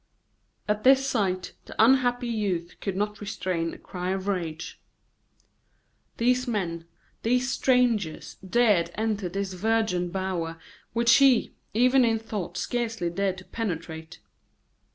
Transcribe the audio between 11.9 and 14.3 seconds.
in thought, scarcely dared to penetrate.